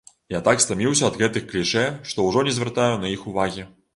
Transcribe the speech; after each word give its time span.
Я 0.35 0.39
так 0.45 0.61
стаміўся 0.63 1.03
ад 1.09 1.19
гэтых 1.19 1.43
клішэ, 1.51 1.85
што 2.11 2.25
ўжо 2.29 2.45
не 2.47 2.53
звяртаю 2.57 2.97
на 3.05 3.15
іх 3.17 3.29
увагі! 3.33 3.67